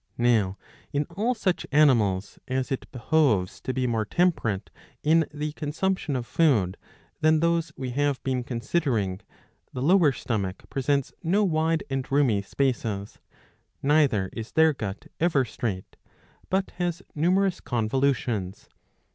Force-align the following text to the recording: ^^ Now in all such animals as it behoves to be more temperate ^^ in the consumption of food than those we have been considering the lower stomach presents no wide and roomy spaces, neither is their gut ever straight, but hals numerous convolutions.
^^ 0.01 0.03
Now 0.17 0.57
in 0.91 1.05
all 1.15 1.35
such 1.35 1.63
animals 1.71 2.39
as 2.47 2.71
it 2.71 2.91
behoves 2.91 3.61
to 3.61 3.71
be 3.71 3.85
more 3.85 4.03
temperate 4.03 4.71
^^ 4.75 4.77
in 5.03 5.27
the 5.31 5.51
consumption 5.51 6.15
of 6.15 6.25
food 6.25 6.75
than 7.19 7.39
those 7.39 7.71
we 7.77 7.91
have 7.91 8.19
been 8.23 8.43
considering 8.43 9.21
the 9.73 9.81
lower 9.83 10.11
stomach 10.11 10.67
presents 10.71 11.13
no 11.21 11.43
wide 11.43 11.83
and 11.87 12.11
roomy 12.11 12.41
spaces, 12.41 13.19
neither 13.83 14.31
is 14.33 14.53
their 14.53 14.73
gut 14.73 15.05
ever 15.19 15.45
straight, 15.45 15.97
but 16.49 16.71
hals 16.79 17.03
numerous 17.13 17.61
convolutions. 17.61 18.69